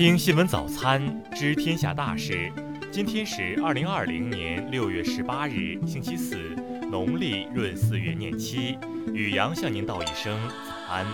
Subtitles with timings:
[0.00, 2.50] 听新闻早餐，知天下大事。
[2.90, 6.36] 今天是二零二零年六月十八日，星期四，
[6.90, 8.78] 农历闰四月廿七。
[9.12, 11.06] 雨阳向您道一声早安。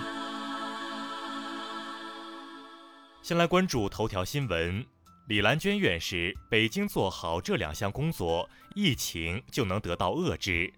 [3.22, 4.87] 先来关注头条新闻：
[5.26, 10.72] 李兰娟院士，北京做好这两项工作，疫情就能得到遏制。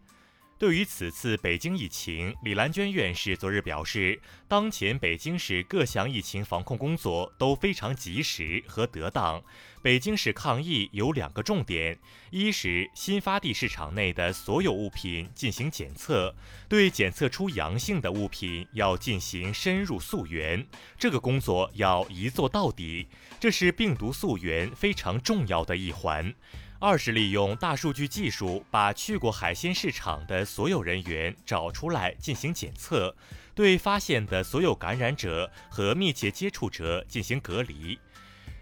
[0.58, 9.40] 对于此次北京疫情，李兰娟院士昨日表示，当前北京市各项疫情防控工作都非常及时和得当。
[9.82, 11.96] 北京市抗疫有两个重点：
[12.32, 16.34] 一是新发地市场内的所有物品进行检测，
[16.68, 20.66] 对检测出阳性的物品要进行深入溯源，
[20.98, 23.06] 这个工作要一做到底，
[23.38, 26.34] 这是病毒溯源非常重要的一环。
[26.80, 33.12] 二是利用大数据技术，把去过海鲜市场的所有人员找出来进行检测，
[33.52, 37.98] 对发现的所有感染者和密切接触者进行隔离。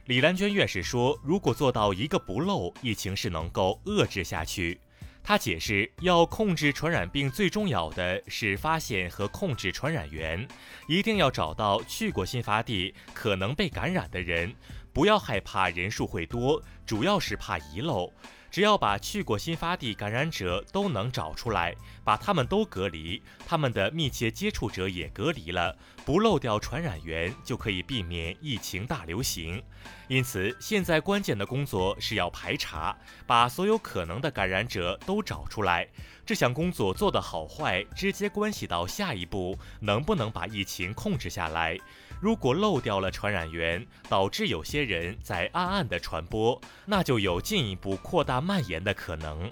[0.07, 4.81] 李兰娟院士说：“如果做到一个不漏，疫情是能够遏制下去。”
[5.23, 10.47] 他解释，要控制传染病，最重要的是发现和控制传染源，
[10.89, 14.55] 一定要找到去过新发地可能被感染的人。
[14.97, 18.11] 不要害怕人数会多，主要是怕遗漏。
[18.57, 25.77] 只要把去过新发地感染者都能找出来，把他们都隔离，他们的密切接触者也隔离了，
[26.07, 29.63] 不漏掉传染源，就可以避免疫情大流行。
[30.09, 35.87] 因此，现在关键的工作是要排查，把所有可能的感染者都找出来。
[36.25, 41.79] 这项工作做得好坏，直接关系到下一步能不能把疫情控制下来。
[42.19, 49.51] 如果漏掉了传染源，导致有些人在暗暗的传播，那就有进一步扩大蔓延的可能。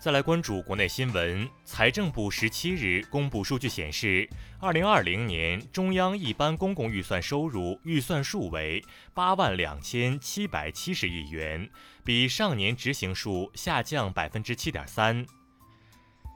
[0.00, 4.26] 再来关注国内新闻，财政部十七日公布数据显示，
[4.58, 8.82] 二零二零年中央一般公共预算收入预算数为
[9.12, 11.68] 八万两千七百七十亿元，
[12.02, 15.26] 比上年执行数下降百分之七点三。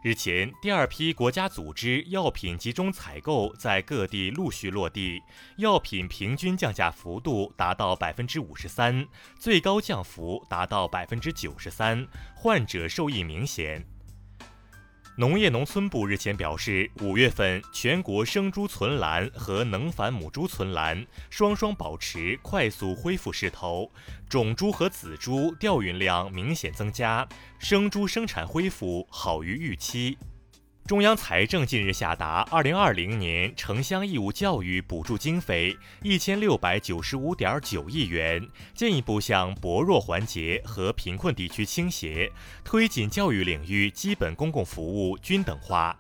[0.03, 5.23] 日前，第二批国家组织药品集中采购在各地陆续落地，
[5.59, 9.07] 药品平均降价幅度达到百分之五十三，
[9.39, 13.87] 最高降幅达到百分之九十三，患者受益明显。
[15.17, 23.91] 农业农村部日前表示，五月份全国生猪存栏和能繁母猪存栏双双保持快速恢复势头，
[24.29, 27.29] 种猪和仔猪调运量明显增加，
[27.59, 30.17] 生猪生产恢复好于预期。
[30.91, 42.33] 中央财政近日下达二零二零年城乡义务教育补助经费一千六百九十五点九亿元，进一步向薄弱环节和贫困地区倾斜，
[42.65, 45.97] 推进教育领域基本公共服务均等化。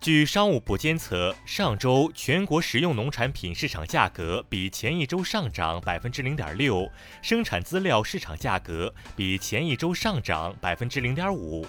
[0.00, 6.90] 据商务部监测，上周全国食用农产品市场价格比前一周上涨百分之零点六，
[7.22, 11.64] 生产资料市场价格比前一周上涨百分之零点五。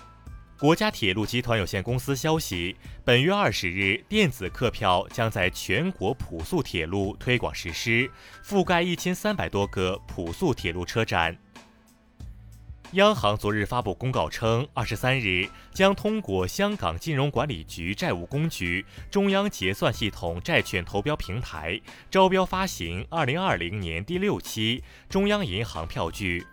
[0.59, 2.75] 国家铁路集团有限公司消息，
[3.05, 8.09] 本月二十日，电子客票将在全国普速铁路推广实施，
[8.43, 11.37] 覆盖一千三百多个普速铁路车站。
[12.93, 21.79] 央行昨日发布公告称，二十三日将通过香港金融管理局债务工具中央结算系统债券投标平台
[22.09, 26.43] 招标发行二零二零年第六期中央银行票据。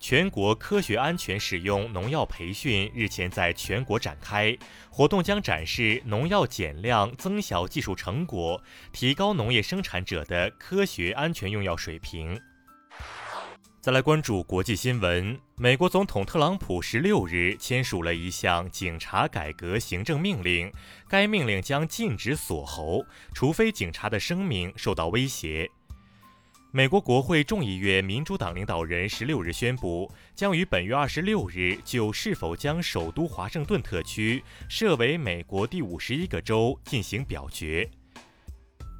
[0.00, 4.56] 全国科学安全使用农药培训日前在全国展开，
[4.90, 12.40] 活动将展示农药减量增效技术成果，提高农业生产者的科学安全用药水平。
[13.80, 20.70] 再来关注国际新闻，美国总统特朗普十六日签署了一项警察改革行政命令，
[21.08, 23.04] 该命令将禁止锁喉，
[23.34, 25.70] 除非警察的生命受到威胁。
[26.78, 37.90] 美国国会众议院民主党领导人十六日宣布，将于本月二十六日就是否将首都华盛顿特区设为美国第五十一个州进行表决。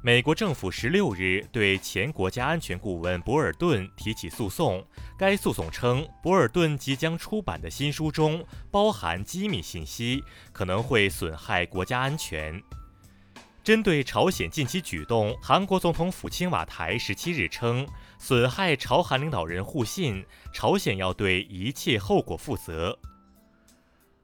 [0.03, 4.85] 美国政府十六日对前国家安全顾问博尔顿提起诉讼，
[5.17, 10.21] 该诉讼称，博尔顿即将出版的新书中包含机密信息，
[10.51, 12.61] 可能会损害国家安全。
[13.63, 22.97] 针对朝鲜近期举动，韩国总统府青瓦台十七日称，损害朝韩领导人互信，朝鲜要对一切后果负责。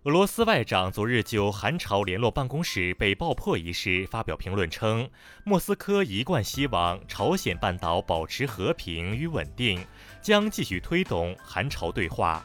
[0.03, 5.09] 俄罗斯外长昨日就韩朝联络办公室被爆破一事发表评论称，
[5.43, 9.85] 莫斯科一贯希望朝鲜半岛保持和平与稳定，
[10.21, 12.43] 将继续推动韩朝对话。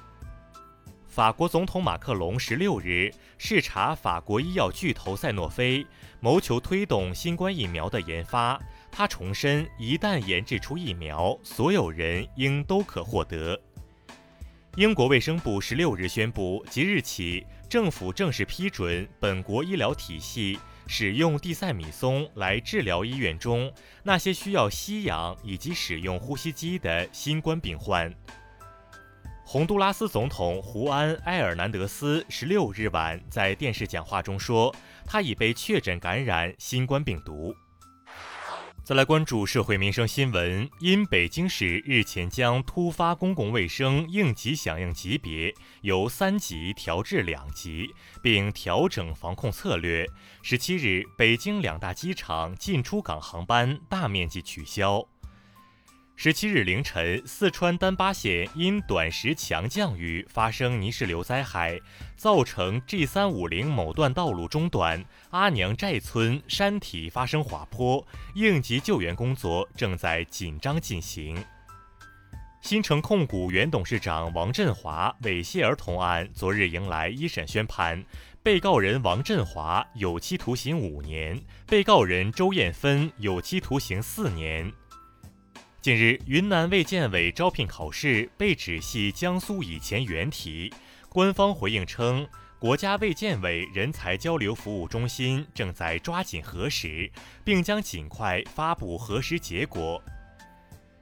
[1.11, 5.85] 法国总统马克龙十六日视察法国医药巨头赛诺菲，
[6.21, 8.57] 谋求推动新冠疫苗的研发。
[8.93, 13.61] 他重申，一旦研制出疫苗，所有人应都可获得。
[14.77, 23.73] 英国卫生部十六日宣布，即日起，政府正式批准本国医疗体系使用地塞米松来治疗医院中
[24.05, 28.15] 那些需要吸氧以及使用呼吸机的新冠病患。
[29.53, 34.73] 洪都拉斯总统胡安·埃尔南德斯十六日晚在电视讲话中说，
[35.05, 37.53] 他已被确诊感染新冠病毒。
[38.85, 47.93] 再来关注社会民生新闻，因北京市日前将突发公共卫生应急响应级别由三级调至两级，
[48.23, 50.09] 并调整防控策略，
[50.43, 55.05] 十七日北京两大机场进出港航班大面积取消。
[56.23, 61.81] 十七日凌晨，四川丹巴县因短时强降雨发生泥石流灾害，
[62.15, 71.43] 造成 G 三五零某段道路中段阿娘寨村山体发生滑坡，应急救援工作正在紧张进行。
[72.61, 78.05] 新城控股原董事长王振华猥亵儿童案昨日迎来一审宣判，
[78.43, 84.71] 被告人王振华有期徒刑五年，被告人周艳芬有期徒刑四年。
[85.83, 90.71] 近日，云南卫健委招聘考试被指系江苏以前原题。
[91.09, 92.29] 官方回应称，
[92.59, 97.11] 国家卫健委人才交流服务中心正在抓紧核实，
[97.43, 100.03] 并将尽快发布核实结果。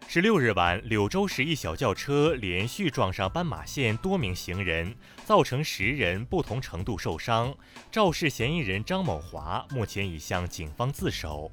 [0.06, 4.94] 十六日晚，柳州市一小轿车连续撞上斑马线多名行人，
[5.24, 7.52] 造成十人不同程度受伤。
[7.90, 11.50] 肇事嫌疑人张某华目前已向警方自首。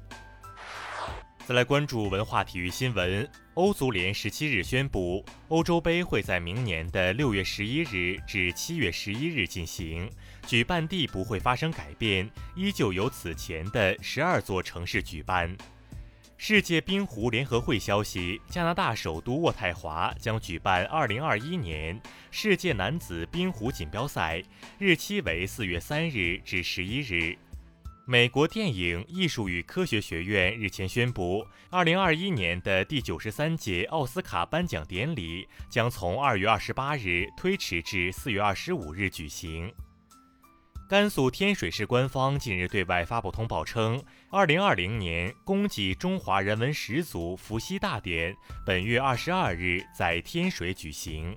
[1.46, 3.24] 再来关注文化体育新闻。
[3.54, 10.10] 欧足联十七日宣布，欧洲杯会在明年的六月十一日至七月十一日进行，
[10.44, 15.56] 举办地不会发生改变，依旧由此前的十二座城市举办。
[16.36, 21.98] 世界冰壶联合会消息，加拿大首都渥太华将举办二零二一年
[22.32, 24.42] 世界男子冰壶锦标赛，
[24.78, 27.38] 日期为四月三日至十一日。
[28.08, 39.74] 美国电影艺术与科学学院日前宣布，二零二一年的第九十三届奥斯卡颁奖典礼将从二月二十八日推迟至四月二十五日举行。
[40.88, 44.00] 甘肃天水市官方近日对外发布通报称，
[44.30, 48.32] 二零二零年公祭中华人文始祖伏羲大典
[48.64, 51.36] 本月二十二日在天水举行。